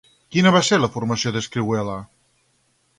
Quina 0.35 0.53
va 0.55 0.61
ser 0.69 0.79
la 0.79 0.89
formació 0.97 1.35
d'Escrihuela? 1.37 2.01